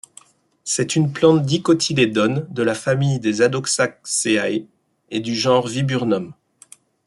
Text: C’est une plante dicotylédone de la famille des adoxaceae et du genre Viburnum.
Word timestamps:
C’est 0.63 0.95
une 0.95 1.13
plante 1.13 1.45
dicotylédone 1.45 2.47
de 2.49 2.63
la 2.63 2.73
famille 2.73 3.19
des 3.19 3.43
adoxaceae 3.43 4.67
et 5.11 5.19
du 5.19 5.35
genre 5.35 5.67
Viburnum. 5.67 6.33